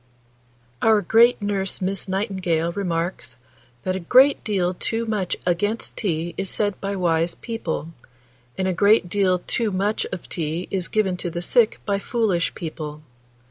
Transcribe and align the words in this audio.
Our 0.81 1.01
great 1.03 1.39
nurse 1.43 1.79
Miss 1.79 2.07
Nightingale 2.07 2.71
remarks, 2.71 3.37
that 3.83 3.95
"a 3.95 3.99
great 3.99 4.43
deal 4.43 4.73
too 4.73 5.05
much 5.05 5.37
against 5.45 5.95
tea 5.95 6.33
is 6.37 6.49
said 6.49 6.81
by 6.81 6.95
wise 6.95 7.35
people, 7.35 7.89
and 8.57 8.67
a 8.67 8.73
great 8.73 9.09
deal 9.09 9.37
too 9.45 9.69
much 9.69 10.07
of 10.11 10.27
tea 10.27 10.67
is 10.71 10.87
given 10.87 11.17
to 11.17 11.29
the 11.29 11.39
sick 11.43 11.81
by 11.85 11.99
foolish 11.99 12.55
people. 12.55 13.03